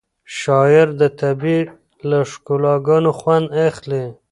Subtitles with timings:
[0.39, 1.69] شاعر د طبیعت
[2.09, 4.03] له ښکلاګانو خوند اخلي.